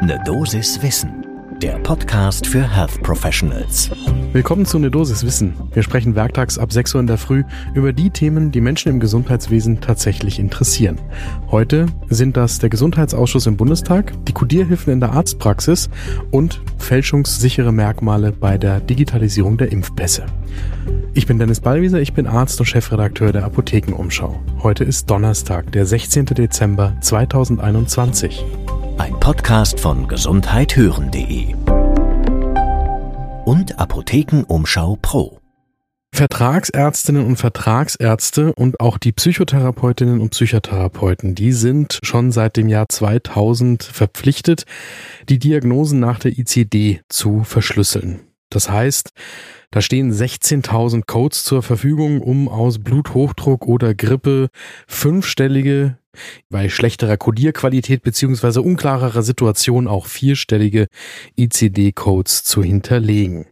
Ne 0.00 0.16
Dosis 0.24 0.80
Wissen, 0.80 1.26
der 1.60 1.72
Podcast 1.80 2.46
für 2.46 2.62
Health 2.62 3.02
Professionals. 3.02 3.90
Willkommen 4.32 4.64
zu 4.64 4.78
Ne 4.78 4.92
Dosis 4.92 5.24
Wissen. 5.24 5.54
Wir 5.72 5.82
sprechen 5.82 6.14
werktags 6.14 6.56
ab 6.56 6.72
6 6.72 6.94
Uhr 6.94 7.00
in 7.00 7.08
der 7.08 7.18
Früh 7.18 7.42
über 7.74 7.92
die 7.92 8.10
Themen, 8.10 8.52
die 8.52 8.60
Menschen 8.60 8.90
im 8.90 9.00
Gesundheitswesen 9.00 9.80
tatsächlich 9.80 10.38
interessieren. 10.38 11.00
Heute 11.50 11.86
sind 12.10 12.36
das 12.36 12.60
der 12.60 12.70
Gesundheitsausschuss 12.70 13.46
im 13.46 13.56
Bundestag, 13.56 14.12
die 14.26 14.32
Kodierhilfen 14.32 14.92
in 14.92 15.00
der 15.00 15.12
Arztpraxis 15.12 15.90
und 16.30 16.62
fälschungssichere 16.78 17.72
Merkmale 17.72 18.30
bei 18.30 18.56
der 18.56 18.78
Digitalisierung 18.78 19.58
der 19.58 19.72
Impfpässe. 19.72 20.26
Ich 21.12 21.26
bin 21.26 21.40
Dennis 21.40 21.60
Ballwieser, 21.60 22.00
ich 22.00 22.12
bin 22.12 22.28
Arzt 22.28 22.60
und 22.60 22.66
Chefredakteur 22.66 23.32
der 23.32 23.44
Apothekenumschau. 23.44 24.38
Heute 24.62 24.84
ist 24.84 25.10
Donnerstag, 25.10 25.72
der 25.72 25.86
16. 25.86 26.26
Dezember 26.26 26.96
2021. 27.00 28.44
Ein 28.98 29.18
Podcast 29.20 29.78
von 29.78 30.08
gesundheithören.de 30.08 31.54
und 33.44 33.78
Apothekenumschau 33.78 34.98
Pro. 35.00 35.38
Vertragsärztinnen 36.12 37.24
und 37.24 37.36
Vertragsärzte 37.36 38.52
und 38.54 38.80
auch 38.80 38.98
die 38.98 39.12
Psychotherapeutinnen 39.12 40.20
und 40.20 40.30
Psychotherapeuten, 40.30 41.34
die 41.34 41.52
sind 41.52 42.00
schon 42.02 42.32
seit 42.32 42.56
dem 42.56 42.68
Jahr 42.68 42.88
2000 42.88 43.84
verpflichtet, 43.84 44.64
die 45.28 45.38
Diagnosen 45.38 46.00
nach 46.00 46.18
der 46.18 46.36
ICD 46.36 47.00
zu 47.08 47.44
verschlüsseln. 47.44 48.27
Das 48.50 48.70
heißt, 48.70 49.10
da 49.70 49.82
stehen 49.82 50.12
16.000 50.12 51.02
Codes 51.06 51.44
zur 51.44 51.62
Verfügung, 51.62 52.20
um 52.22 52.48
aus 52.48 52.78
Bluthochdruck 52.78 53.66
oder 53.66 53.94
Grippe 53.94 54.48
fünfstellige, 54.86 55.98
bei 56.48 56.68
schlechterer 56.68 57.16
Codierqualität 57.16 58.02
beziehungsweise 58.02 58.62
unklarerer 58.62 59.22
Situation 59.22 59.86
auch 59.86 60.06
vierstellige 60.06 60.86
ICD-Codes 61.36 62.42
zu 62.44 62.62
hinterlegen. 62.62 63.46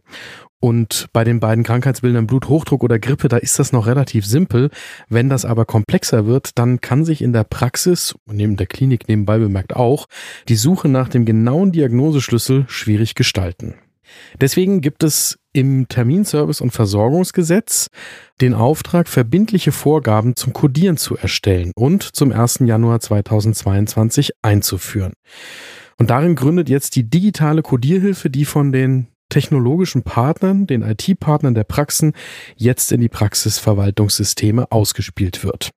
Und 0.59 1.05
bei 1.13 1.23
den 1.23 1.39
beiden 1.39 1.63
Krankheitsbildern 1.63 2.25
Bluthochdruck 2.25 2.83
oder 2.83 2.97
Grippe, 2.97 3.27
da 3.27 3.37
ist 3.37 3.59
das 3.59 3.71
noch 3.71 3.85
relativ 3.85 4.25
simpel. 4.25 4.71
Wenn 5.07 5.29
das 5.29 5.45
aber 5.45 5.65
komplexer 5.65 6.25
wird, 6.25 6.57
dann 6.57 6.81
kann 6.81 7.05
sich 7.05 7.21
in 7.21 7.31
der 7.31 7.43
Praxis, 7.43 8.15
neben 8.25 8.57
der 8.57 8.65
Klinik 8.65 9.07
nebenbei 9.07 9.37
bemerkt 9.37 9.75
auch, 9.75 10.07
die 10.49 10.55
Suche 10.55 10.89
nach 10.89 11.09
dem 11.09 11.25
genauen 11.25 11.71
Diagnoseschlüssel 11.71 12.65
schwierig 12.67 13.13
gestalten. 13.13 13.75
Deswegen 14.39 14.81
gibt 14.81 15.03
es 15.03 15.39
im 15.53 15.87
Terminservice- 15.87 16.61
und 16.61 16.71
Versorgungsgesetz 16.71 17.87
den 18.41 18.53
Auftrag, 18.53 19.07
verbindliche 19.07 19.71
Vorgaben 19.71 20.35
zum 20.35 20.53
Codieren 20.53 20.97
zu 20.97 21.17
erstellen 21.17 21.71
und 21.75 22.03
zum 22.03 22.31
1. 22.31 22.59
Januar 22.65 22.99
2022 22.99 24.31
einzuführen. 24.41 25.13
Und 25.97 26.09
darin 26.11 26.35
gründet 26.35 26.69
jetzt 26.69 26.95
die 26.95 27.09
digitale 27.09 27.63
Codierhilfe, 27.63 28.29
die 28.29 28.45
von 28.45 28.71
den 28.71 29.07
technologischen 29.29 30.03
Partnern, 30.03 30.67
den 30.67 30.83
IT-Partnern 30.83 31.55
der 31.55 31.63
Praxen, 31.63 32.13
jetzt 32.55 32.91
in 32.91 33.01
die 33.01 33.09
Praxisverwaltungssysteme 33.09 34.71
ausgespielt 34.71 35.43
wird. 35.43 35.71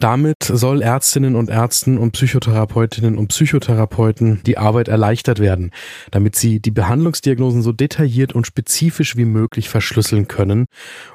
Damit 0.00 0.44
soll 0.44 0.80
Ärztinnen 0.80 1.36
und 1.36 1.50
Ärzten 1.50 1.98
und 1.98 2.12
Psychotherapeutinnen 2.12 3.18
und 3.18 3.28
Psychotherapeuten 3.28 4.40
die 4.46 4.56
Arbeit 4.56 4.88
erleichtert 4.88 5.40
werden, 5.40 5.72
damit 6.10 6.36
sie 6.36 6.58
die 6.58 6.70
Behandlungsdiagnosen 6.70 7.60
so 7.60 7.72
detailliert 7.72 8.32
und 8.32 8.46
spezifisch 8.46 9.18
wie 9.18 9.26
möglich 9.26 9.68
verschlüsseln 9.68 10.26
können 10.26 10.64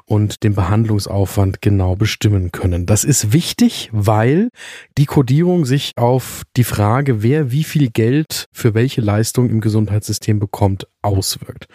und 0.04 0.44
den 0.44 0.54
Behandlungsaufwand 0.54 1.60
genau 1.60 1.96
bestimmen 1.96 2.52
können. 2.52 2.86
Das 2.86 3.02
ist 3.02 3.32
wichtig, 3.32 3.90
weil 3.92 4.50
die 4.98 5.06
Kodierung 5.06 5.64
sich 5.64 5.90
auf 5.96 6.42
die 6.56 6.62
Frage, 6.62 7.24
wer 7.24 7.50
wie 7.50 7.64
viel 7.64 7.90
Geld 7.90 8.46
für 8.52 8.74
welche 8.74 9.00
Leistung 9.00 9.50
im 9.50 9.60
Gesundheitssystem 9.60 10.38
bekommt, 10.38 10.86
auswirkt. 11.06 11.66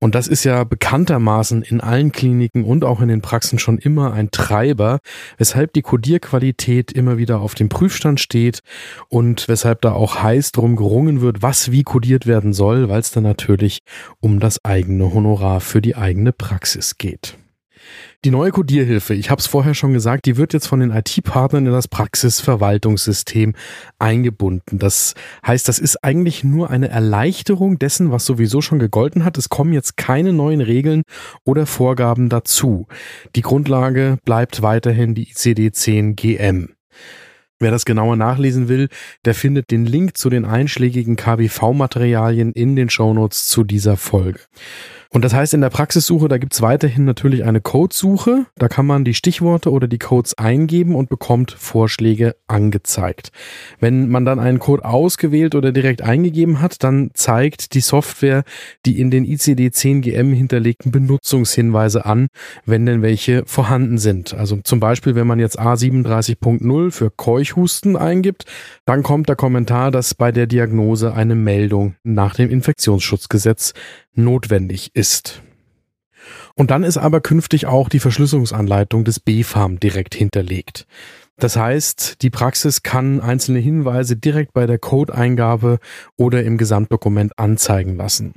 Und 0.00 0.14
das 0.14 0.26
ist 0.26 0.44
ja 0.44 0.64
bekanntermaßen 0.64 1.62
in 1.62 1.80
allen 1.80 2.10
Kliniken 2.12 2.64
und 2.64 2.84
auch 2.84 3.00
in 3.00 3.08
den 3.08 3.22
Praxen 3.22 3.58
schon 3.58 3.78
immer 3.78 4.12
ein 4.12 4.30
Treiber, 4.30 4.98
weshalb 5.36 5.72
die 5.74 5.82
Kodierqualität 5.82 6.90
immer 6.92 7.18
wieder 7.18 7.40
auf 7.40 7.54
dem 7.54 7.68
Prüfstand 7.68 8.20
steht 8.20 8.60
und 9.08 9.48
weshalb 9.48 9.82
da 9.82 9.92
auch 9.92 10.22
heiß 10.22 10.52
drum 10.52 10.76
gerungen 10.76 11.20
wird, 11.20 11.42
was 11.42 11.70
wie 11.70 11.82
kodiert 11.82 12.26
werden 12.26 12.52
soll, 12.52 12.88
weil 12.88 13.00
es 13.00 13.10
dann 13.10 13.24
natürlich 13.24 13.80
um 14.20 14.40
das 14.40 14.64
eigene 14.64 15.12
Honorar 15.12 15.60
für 15.60 15.80
die 15.80 15.96
eigene 15.96 16.32
Praxis 16.32 16.96
geht. 16.96 17.36
Die 18.24 18.30
neue 18.30 18.50
Codierhilfe, 18.50 19.14
ich 19.14 19.30
habe 19.30 19.38
es 19.38 19.46
vorher 19.46 19.74
schon 19.74 19.92
gesagt, 19.92 20.26
die 20.26 20.36
wird 20.36 20.52
jetzt 20.52 20.66
von 20.66 20.80
den 20.80 20.90
IT-Partnern 20.90 21.66
in 21.66 21.72
das 21.72 21.86
Praxisverwaltungssystem 21.86 23.54
eingebunden. 23.98 24.78
Das 24.78 25.14
heißt, 25.46 25.68
das 25.68 25.78
ist 25.78 26.02
eigentlich 26.02 26.42
nur 26.42 26.70
eine 26.70 26.88
Erleichterung 26.88 27.78
dessen, 27.78 28.10
was 28.10 28.26
sowieso 28.26 28.60
schon 28.60 28.80
gegolten 28.80 29.24
hat. 29.24 29.38
Es 29.38 29.48
kommen 29.48 29.72
jetzt 29.72 29.96
keine 29.96 30.32
neuen 30.32 30.60
Regeln 30.60 31.02
oder 31.44 31.64
Vorgaben 31.66 32.28
dazu. 32.28 32.86
Die 33.36 33.42
Grundlage 33.42 34.18
bleibt 34.24 34.62
weiterhin 34.62 35.14
die 35.14 35.26
ICD-10 35.26 36.14
GM. 36.14 36.70
Wer 37.60 37.72
das 37.72 37.84
genauer 37.84 38.16
nachlesen 38.16 38.68
will, 38.68 38.88
der 39.24 39.34
findet 39.34 39.70
den 39.70 39.84
Link 39.84 40.16
zu 40.16 40.30
den 40.30 40.44
einschlägigen 40.44 41.16
KBV-Materialien 41.16 42.52
in 42.52 42.76
den 42.76 42.88
Shownotes 42.88 43.48
zu 43.48 43.64
dieser 43.64 43.96
Folge. 43.96 44.40
Und 45.10 45.24
das 45.24 45.32
heißt, 45.32 45.54
in 45.54 45.62
der 45.62 45.70
Praxissuche, 45.70 46.28
da 46.28 46.36
gibt's 46.36 46.60
weiterhin 46.60 47.06
natürlich 47.06 47.44
eine 47.44 47.62
Codesuche. 47.62 48.44
Da 48.56 48.68
kann 48.68 48.84
man 48.84 49.04
die 49.04 49.14
Stichworte 49.14 49.70
oder 49.70 49.88
die 49.88 49.98
Codes 49.98 50.36
eingeben 50.36 50.94
und 50.94 51.08
bekommt 51.08 51.50
Vorschläge 51.50 52.36
angezeigt. 52.46 53.32
Wenn 53.80 54.10
man 54.10 54.26
dann 54.26 54.38
einen 54.38 54.58
Code 54.58 54.84
ausgewählt 54.84 55.54
oder 55.54 55.72
direkt 55.72 56.02
eingegeben 56.02 56.60
hat, 56.60 56.84
dann 56.84 57.10
zeigt 57.14 57.72
die 57.72 57.80
Software 57.80 58.44
die 58.84 59.00
in 59.00 59.10
den 59.10 59.24
ICD-10-GM 59.24 60.34
hinterlegten 60.34 60.92
Benutzungshinweise 60.92 62.04
an, 62.04 62.26
wenn 62.66 62.84
denn 62.84 63.00
welche 63.00 63.44
vorhanden 63.46 63.96
sind. 63.96 64.34
Also 64.34 64.58
zum 64.62 64.78
Beispiel, 64.78 65.14
wenn 65.14 65.26
man 65.26 65.38
jetzt 65.38 65.58
A37.0 65.58 66.90
für 66.90 67.10
Keuchhusten 67.10 67.96
eingibt, 67.96 68.44
dann 68.84 69.02
kommt 69.02 69.30
der 69.30 69.36
Kommentar, 69.36 69.90
dass 69.90 70.14
bei 70.14 70.32
der 70.32 70.46
Diagnose 70.46 71.14
eine 71.14 71.34
Meldung 71.34 71.94
nach 72.04 72.34
dem 72.34 72.50
Infektionsschutzgesetz 72.50 73.72
notwendig 74.18 74.90
ist. 74.98 75.42
Und 76.54 76.72
dann 76.72 76.82
ist 76.82 76.98
aber 76.98 77.20
künftig 77.20 77.66
auch 77.66 77.88
die 77.88 78.00
Verschlüsselungsanleitung 78.00 79.04
des 79.04 79.20
BFARM 79.20 79.78
direkt 79.78 80.14
hinterlegt. 80.14 80.86
Das 81.36 81.56
heißt, 81.56 82.20
die 82.22 82.30
Praxis 82.30 82.82
kann 82.82 83.20
einzelne 83.20 83.60
Hinweise 83.60 84.16
direkt 84.16 84.52
bei 84.52 84.66
der 84.66 84.78
Codeingabe 84.78 85.78
oder 86.16 86.42
im 86.42 86.58
Gesamtdokument 86.58 87.38
anzeigen 87.38 87.96
lassen. 87.96 88.34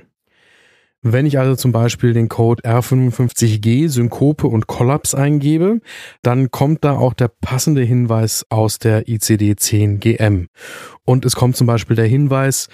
Wenn 1.04 1.26
ich 1.26 1.40
also 1.40 1.56
zum 1.56 1.72
Beispiel 1.72 2.14
den 2.14 2.30
Code 2.30 2.62
R55G 2.62 3.90
Synkope 3.90 4.46
und 4.46 4.68
Kollaps 4.68 5.16
eingebe, 5.16 5.82
dann 6.22 6.52
kommt 6.52 6.86
da 6.86 6.96
auch 6.96 7.16
der 7.16 7.28
passende 7.28 7.82
Hinweis 7.82 8.46
aus 8.50 8.78
der 8.78 9.08
ICD-10 9.08 9.98
GM. 9.98 10.48
Und 11.04 11.26
es 11.26 11.36
kommt 11.36 11.56
zum 11.56 11.66
Beispiel 11.66 11.96
der 11.96 12.06
Hinweis, 12.06 12.70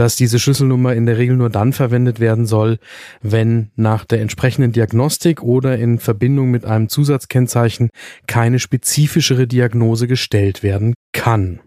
dass 0.00 0.16
diese 0.16 0.38
Schlüsselnummer 0.38 0.94
in 0.94 1.04
der 1.04 1.18
Regel 1.18 1.36
nur 1.36 1.50
dann 1.50 1.74
verwendet 1.74 2.20
werden 2.20 2.46
soll, 2.46 2.78
wenn 3.20 3.70
nach 3.76 4.06
der 4.06 4.22
entsprechenden 4.22 4.72
Diagnostik 4.72 5.42
oder 5.42 5.76
in 5.76 5.98
Verbindung 5.98 6.50
mit 6.50 6.64
einem 6.64 6.88
Zusatzkennzeichen 6.88 7.90
keine 8.26 8.60
spezifischere 8.60 9.46
Diagnose 9.46 10.08
gestellt 10.08 10.62
werden 10.62 10.94
kann. 11.12 11.60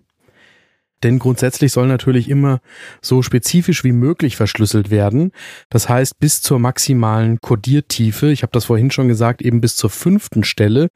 Denn 1.03 1.19
grundsätzlich 1.19 1.71
soll 1.71 1.87
natürlich 1.87 2.29
immer 2.29 2.59
so 3.01 3.21
spezifisch 3.21 3.83
wie 3.83 3.91
möglich 3.91 4.35
verschlüsselt 4.35 4.89
werden. 4.89 5.31
Das 5.69 5.89
heißt, 5.89 6.17
bis 6.19 6.41
zur 6.41 6.59
maximalen 6.59 7.39
Codiertiefe. 7.41 8.31
Ich 8.31 8.41
habe 8.41 8.51
das 8.51 8.65
vorhin 8.65 8.91
schon 8.91 9.07
gesagt, 9.07 9.41
eben 9.41 9.61
bis 9.61 9.75
zur 9.75 9.89
fünften 9.89 10.43
Stelle. 10.43 10.87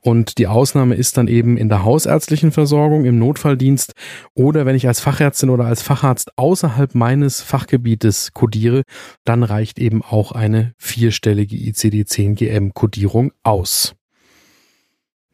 Und 0.00 0.38
die 0.38 0.46
Ausnahme 0.46 0.94
ist 0.94 1.16
dann 1.16 1.28
eben 1.28 1.56
in 1.56 1.68
der 1.68 1.84
hausärztlichen 1.84 2.52
Versorgung, 2.52 3.04
im 3.04 3.18
Notfalldienst 3.18 3.92
oder 4.34 4.66
wenn 4.66 4.76
ich 4.76 4.88
als 4.88 5.00
Fachärztin 5.00 5.50
oder 5.50 5.66
als 5.66 5.82
Facharzt 5.82 6.30
außerhalb 6.36 6.94
meines 6.94 7.40
Fachgebietes 7.42 8.32
codiere, 8.32 8.82
dann 9.24 9.42
reicht 9.42 9.78
eben 9.78 10.02
auch 10.02 10.32
eine 10.32 10.72
vierstellige 10.78 11.56
ICD-10-GM-Codierung 11.56 13.32
aus. 13.42 13.94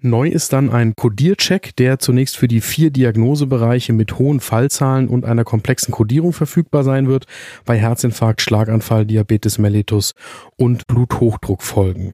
Neu 0.01 0.29
ist 0.29 0.53
dann 0.53 0.71
ein 0.71 0.95
Codiercheck, 0.95 1.75
der 1.75 1.99
zunächst 1.99 2.37
für 2.37 2.47
die 2.47 2.61
vier 2.61 2.91
Diagnosebereiche 2.91 3.93
mit 3.93 4.17
hohen 4.17 4.39
Fallzahlen 4.39 5.09
und 5.09 5.25
einer 5.25 5.43
komplexen 5.43 5.91
Codierung 5.91 6.33
verfügbar 6.33 6.85
sein 6.85 7.09
wird, 7.09 7.27
bei 7.65 7.77
Herzinfarkt, 7.77 8.41
Schlaganfall, 8.41 9.07
Diabetes 9.07 9.59
mellitus 9.59 10.13
und 10.57 10.87
Bluthochdruckfolgen. 10.87 12.13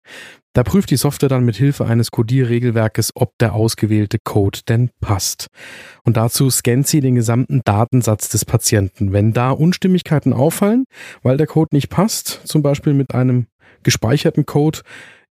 Da 0.55 0.63
prüft 0.63 0.91
die 0.91 0.97
Software 0.97 1.29
dann 1.29 1.45
mit 1.45 1.57
Hilfe 1.57 1.85
eines 1.85 2.11
Codierregelwerkes, 2.11 3.11
ob 3.17 3.37
der 3.39 3.55
ausgewählte 3.55 4.19
Code 4.19 4.61
denn 4.67 4.91
passt. 5.03 5.49
Und 6.05 6.17
dazu 6.17 6.49
scannt 6.49 6.87
sie 6.87 7.01
den 7.01 7.17
gesamten 7.17 7.61
Datensatz 7.65 8.31
des 8.31 8.47
Patienten. 8.47 9.13
Wenn 9.13 9.35
da 9.35 9.51
Unstimmigkeiten 9.51 10.33
auffallen, 10.33 10.87
weil 11.23 11.37
der 11.37 11.49
Code 11.49 11.75
nicht 11.75 11.91
passt, 11.91 12.41
zum 12.45 12.63
Beispiel 12.63 12.95
mit 12.95 13.15
einem 13.15 13.47
gespeicherten 13.83 14.47
Code, 14.47 14.81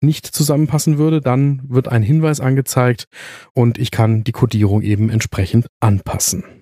nicht 0.01 0.25
zusammenpassen 0.25 0.97
würde, 0.97 1.21
dann 1.21 1.61
wird 1.67 1.87
ein 1.87 2.03
Hinweis 2.03 2.39
angezeigt 2.39 3.07
und 3.53 3.77
ich 3.77 3.91
kann 3.91 4.23
die 4.23 4.31
Codierung 4.31 4.81
eben 4.81 5.09
entsprechend 5.09 5.67
anpassen. 5.79 6.58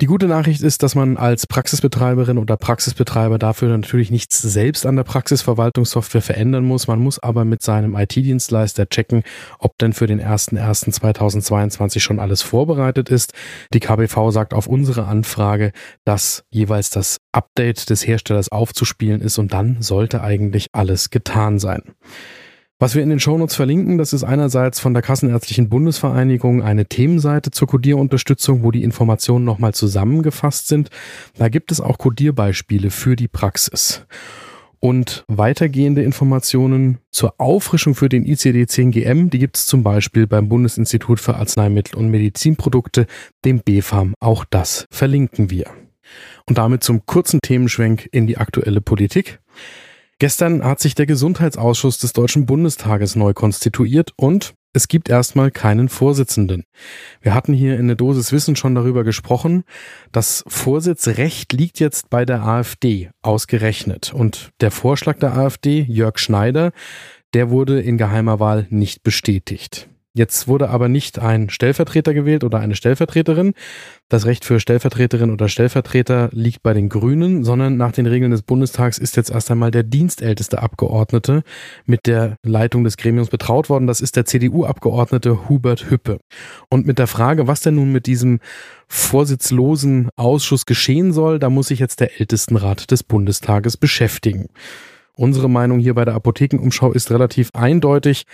Die 0.00 0.06
gute 0.06 0.26
Nachricht 0.26 0.60
ist, 0.60 0.82
dass 0.82 0.96
man 0.96 1.16
als 1.16 1.46
Praxisbetreiberin 1.46 2.36
oder 2.38 2.56
Praxisbetreiber 2.56 3.38
dafür 3.38 3.68
natürlich 3.68 4.10
nichts 4.10 4.42
selbst 4.42 4.86
an 4.86 4.96
der 4.96 5.04
Praxisverwaltungssoftware 5.04 6.20
verändern 6.20 6.64
muss. 6.64 6.88
Man 6.88 6.98
muss 6.98 7.20
aber 7.20 7.44
mit 7.44 7.62
seinem 7.62 7.94
IT-Dienstleister 7.94 8.88
checken, 8.88 9.22
ob 9.60 9.78
denn 9.78 9.92
für 9.92 10.08
den 10.08 10.20
01.01.2022 10.20 12.00
schon 12.00 12.18
alles 12.18 12.42
vorbereitet 12.42 13.08
ist. 13.08 13.34
Die 13.72 13.78
KBV 13.78 14.32
sagt 14.32 14.52
auf 14.52 14.66
unsere 14.66 15.04
Anfrage, 15.04 15.70
dass 16.04 16.42
jeweils 16.50 16.90
das 16.90 17.18
Update 17.30 17.88
des 17.88 18.04
Herstellers 18.04 18.50
aufzuspielen 18.50 19.20
ist 19.20 19.38
und 19.38 19.52
dann 19.52 19.80
sollte 19.80 20.22
eigentlich 20.22 20.70
alles 20.72 21.10
getan 21.10 21.60
sein. 21.60 21.94
Was 22.84 22.94
wir 22.94 23.02
in 23.02 23.08
den 23.08 23.18
Shownotes 23.18 23.56
verlinken, 23.56 23.96
das 23.96 24.12
ist 24.12 24.24
einerseits 24.24 24.78
von 24.78 24.92
der 24.92 25.02
Kassenärztlichen 25.02 25.70
Bundesvereinigung 25.70 26.62
eine 26.62 26.84
Themenseite 26.84 27.50
zur 27.50 27.66
Codierunterstützung, 27.66 28.62
wo 28.62 28.70
die 28.72 28.82
Informationen 28.82 29.46
nochmal 29.46 29.72
zusammengefasst 29.72 30.68
sind. 30.68 30.90
Da 31.38 31.48
gibt 31.48 31.72
es 31.72 31.80
auch 31.80 31.96
Codierbeispiele 31.96 32.90
für 32.90 33.16
die 33.16 33.26
Praxis. 33.26 34.04
Und 34.80 35.24
weitergehende 35.28 36.02
Informationen 36.02 36.98
zur 37.10 37.32
Auffrischung 37.38 37.94
für 37.94 38.10
den 38.10 38.26
ICD-10-GM, 38.26 39.30
die 39.30 39.38
gibt 39.38 39.56
es 39.56 39.64
zum 39.64 39.82
Beispiel 39.82 40.26
beim 40.26 40.50
Bundesinstitut 40.50 41.20
für 41.20 41.36
Arzneimittel 41.36 41.98
und 41.98 42.10
Medizinprodukte, 42.10 43.06
dem 43.46 43.60
BfArM. 43.60 44.12
Auch 44.20 44.44
das 44.44 44.84
verlinken 44.90 45.48
wir. 45.48 45.70
Und 46.44 46.58
damit 46.58 46.84
zum 46.84 47.06
kurzen 47.06 47.40
Themenschwenk 47.40 48.10
in 48.12 48.26
die 48.26 48.36
aktuelle 48.36 48.82
Politik. 48.82 49.40
Gestern 50.24 50.64
hat 50.64 50.80
sich 50.80 50.94
der 50.94 51.04
Gesundheitsausschuss 51.04 51.98
des 51.98 52.14
Deutschen 52.14 52.46
Bundestages 52.46 53.14
neu 53.14 53.34
konstituiert 53.34 54.14
und 54.16 54.54
es 54.72 54.88
gibt 54.88 55.10
erstmal 55.10 55.50
keinen 55.50 55.90
Vorsitzenden. 55.90 56.64
Wir 57.20 57.34
hatten 57.34 57.52
hier 57.52 57.78
in 57.78 57.88
der 57.88 57.96
Dosis 57.96 58.32
Wissen 58.32 58.56
schon 58.56 58.74
darüber 58.74 59.04
gesprochen. 59.04 59.64
Das 60.12 60.42
Vorsitzrecht 60.46 61.52
liegt 61.52 61.78
jetzt 61.78 62.08
bei 62.08 62.24
der 62.24 62.42
AfD 62.42 63.10
ausgerechnet. 63.20 64.14
Und 64.14 64.48
der 64.62 64.70
Vorschlag 64.70 65.18
der 65.18 65.36
AfD, 65.36 65.82
Jörg 65.82 66.18
Schneider, 66.18 66.72
der 67.34 67.50
wurde 67.50 67.82
in 67.82 67.98
geheimer 67.98 68.40
Wahl 68.40 68.66
nicht 68.70 69.02
bestätigt. 69.02 69.90
Jetzt 70.16 70.46
wurde 70.46 70.70
aber 70.70 70.88
nicht 70.88 71.18
ein 71.18 71.50
Stellvertreter 71.50 72.14
gewählt 72.14 72.44
oder 72.44 72.60
eine 72.60 72.76
Stellvertreterin. 72.76 73.52
Das 74.08 74.26
Recht 74.26 74.44
für 74.44 74.60
Stellvertreterin 74.60 75.32
oder 75.32 75.48
Stellvertreter 75.48 76.28
liegt 76.30 76.62
bei 76.62 76.72
den 76.72 76.88
Grünen, 76.88 77.42
sondern 77.42 77.76
nach 77.76 77.90
den 77.90 78.06
Regeln 78.06 78.30
des 78.30 78.42
Bundestags 78.42 78.98
ist 78.98 79.16
jetzt 79.16 79.32
erst 79.32 79.50
einmal 79.50 79.72
der 79.72 79.82
dienstälteste 79.82 80.62
Abgeordnete 80.62 81.42
mit 81.84 82.06
der 82.06 82.36
Leitung 82.44 82.84
des 82.84 82.96
Gremiums 82.96 83.28
betraut 83.28 83.68
worden. 83.68 83.88
Das 83.88 84.00
ist 84.00 84.14
der 84.14 84.24
CDU-Abgeordnete 84.24 85.48
Hubert 85.48 85.90
Hüppe. 85.90 86.20
Und 86.68 86.86
mit 86.86 87.00
der 87.00 87.08
Frage, 87.08 87.48
was 87.48 87.62
denn 87.62 87.74
nun 87.74 87.90
mit 87.90 88.06
diesem 88.06 88.38
vorsitzlosen 88.86 90.10
Ausschuss 90.14 90.64
geschehen 90.64 91.12
soll, 91.12 91.40
da 91.40 91.50
muss 91.50 91.68
sich 91.68 91.80
jetzt 91.80 91.98
der 91.98 92.20
Ältestenrat 92.20 92.92
des 92.92 93.02
Bundestages 93.02 93.76
beschäftigen. 93.76 94.46
Unsere 95.16 95.48
Meinung 95.48 95.78
hier 95.78 95.94
bei 95.94 96.04
der 96.04 96.14
Apothekenumschau 96.14 96.92
ist 96.92 97.10
relativ 97.12 97.50
eindeutig. 97.52 98.24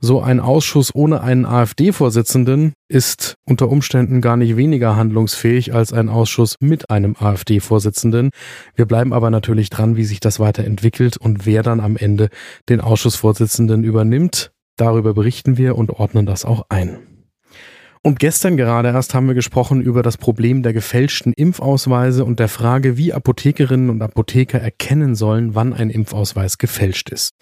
So 0.00 0.22
ein 0.22 0.40
Ausschuss 0.40 0.94
ohne 0.94 1.20
einen 1.20 1.44
AfD-Vorsitzenden 1.44 2.72
ist 2.88 3.36
unter 3.44 3.68
Umständen 3.68 4.22
gar 4.22 4.38
nicht 4.38 4.56
weniger 4.56 4.96
handlungsfähig 4.96 5.74
als 5.74 5.92
ein 5.92 6.08
Ausschuss 6.08 6.56
mit 6.60 6.88
einem 6.88 7.14
AfD-Vorsitzenden. 7.18 8.30
Wir 8.74 8.86
bleiben 8.86 9.12
aber 9.12 9.30
natürlich 9.30 9.68
dran, 9.68 9.96
wie 9.96 10.04
sich 10.04 10.20
das 10.20 10.40
weiterentwickelt 10.40 11.18
und 11.18 11.44
wer 11.44 11.62
dann 11.62 11.80
am 11.80 11.98
Ende 11.98 12.30
den 12.70 12.80
Ausschussvorsitzenden 12.80 13.84
übernimmt. 13.84 14.52
Darüber 14.76 15.12
berichten 15.12 15.58
wir 15.58 15.76
und 15.76 15.90
ordnen 15.90 16.24
das 16.24 16.46
auch 16.46 16.64
ein. 16.70 17.09
Und 18.02 18.18
gestern 18.18 18.56
gerade 18.56 18.88
erst 18.88 19.12
haben 19.12 19.26
wir 19.26 19.34
gesprochen 19.34 19.82
über 19.82 20.02
das 20.02 20.16
Problem 20.16 20.62
der 20.62 20.72
gefälschten 20.72 21.34
Impfausweise 21.34 22.24
und 22.24 22.40
der 22.40 22.48
Frage, 22.48 22.96
wie 22.96 23.12
Apothekerinnen 23.12 23.90
und 23.90 24.00
Apotheker 24.00 24.58
erkennen 24.58 25.14
sollen, 25.14 25.54
wann 25.54 25.74
ein 25.74 25.90
Impfausweis 25.90 26.56
gefälscht 26.56 27.10
ist. 27.10 27.34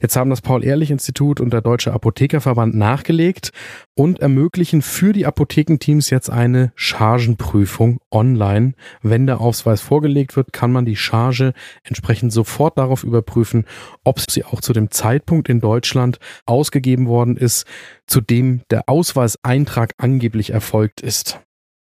Jetzt 0.00 0.14
haben 0.14 0.30
das 0.30 0.40
Paul-Ehrlich-Institut 0.40 1.40
und 1.40 1.52
der 1.52 1.62
Deutsche 1.62 1.92
Apothekerverband 1.92 2.76
nachgelegt 2.76 3.50
und 3.96 4.20
ermöglichen 4.20 4.82
für 4.82 5.12
die 5.12 5.26
Apothekenteams 5.26 6.10
jetzt 6.10 6.30
eine 6.30 6.72
Chargenprüfung 6.76 7.98
online. 8.12 8.74
Wenn 9.02 9.26
der 9.26 9.40
Ausweis 9.40 9.80
vorgelegt 9.80 10.36
wird, 10.36 10.52
kann 10.52 10.70
man 10.70 10.84
die 10.84 10.96
Charge 10.96 11.54
entsprechend 11.82 12.32
sofort 12.32 12.78
darauf 12.78 13.02
überprüfen, 13.02 13.64
ob 14.04 14.20
sie 14.20 14.44
auch 14.44 14.60
zu 14.60 14.72
dem 14.72 14.92
Zeitpunkt 14.92 15.48
in 15.48 15.58
Deutschland 15.58 16.20
ausgegeben 16.46 17.08
worden 17.08 17.36
ist, 17.36 17.66
zu 18.06 18.20
dem 18.20 18.62
der 18.70 18.88
Ausweiseintrag 18.88 19.92
angeblich 20.04 20.50
erfolgt 20.50 21.00
ist. 21.00 21.40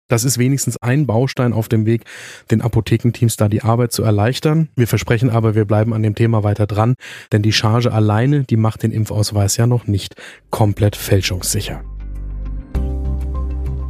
Das 0.09 0.25
ist 0.25 0.37
wenigstens 0.37 0.77
ein 0.83 1.07
Baustein 1.07 1.55
auf 1.55 1.71
dem 1.71 1.87
Weg, 1.87 2.05
den 2.51 2.61
Apothekenteams 2.61 3.37
da 3.37 3.49
die 3.49 3.63
Arbeit 3.63 3.93
zu 3.93 4.03
erleichtern. 4.03 4.69
Wir 4.77 4.87
versprechen 4.87 5.31
aber, 5.31 5.55
wir 5.55 5.65
bleiben 5.65 5.95
an 5.95 6.03
dem 6.03 6.15
Thema 6.15 6.45
weiter 6.45 6.67
dran, 6.67 6.97
denn 7.33 7.41
die 7.41 7.55
Charge 7.55 7.91
alleine, 7.91 8.45
die 8.45 8.59
macht 8.59 8.83
den 8.83 8.93
Impfausweis 8.93 9.57
ja 9.57 9.67
noch 9.67 9.87
nicht 9.87 10.15
komplett 10.51 10.97
fälschungssicher. 10.97 11.83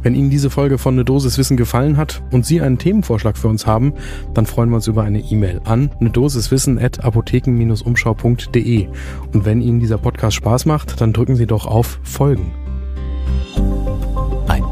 Wenn 0.01 0.15
Ihnen 0.15 0.29
diese 0.29 0.49
Folge 0.49 0.77
von 0.77 0.95
Ne 0.95 1.03
Dosis 1.03 1.37
Wissen 1.37 1.57
gefallen 1.57 1.97
hat 1.97 2.23
und 2.31 2.45
Sie 2.45 2.61
einen 2.61 2.77
Themenvorschlag 2.77 3.37
für 3.37 3.49
uns 3.49 3.67
haben, 3.67 3.93
dann 4.33 4.45
freuen 4.45 4.69
wir 4.69 4.75
uns 4.75 4.87
über 4.87 5.03
eine 5.03 5.19
E-Mail 5.19 5.59
an 5.65 5.91
ne 5.99 6.09
Dosiswissen 6.09 6.79
at 6.79 7.03
apotheken-umschau.de. 7.03 8.87
Und 9.33 9.45
wenn 9.45 9.59
Ihnen 9.59 9.81
dieser 9.81 9.97
Podcast 9.97 10.37
Spaß 10.37 10.65
macht, 10.67 11.01
dann 11.01 11.11
drücken 11.11 11.35
Sie 11.35 11.47
doch 11.47 11.65
auf 11.65 11.99
Folgen. 12.03 12.62